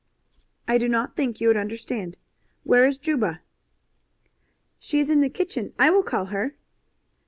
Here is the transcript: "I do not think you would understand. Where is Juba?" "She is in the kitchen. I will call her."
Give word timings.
"I 0.67 0.79
do 0.79 0.89
not 0.89 1.15
think 1.15 1.39
you 1.39 1.47
would 1.47 1.57
understand. 1.57 2.17
Where 2.63 2.87
is 2.87 2.97
Juba?" 2.97 3.41
"She 4.79 4.99
is 4.99 5.11
in 5.11 5.21
the 5.21 5.29
kitchen. 5.29 5.73
I 5.77 5.91
will 5.91 6.01
call 6.01 6.25
her." 6.33 6.55